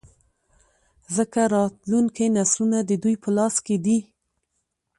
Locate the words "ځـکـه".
1.15-1.43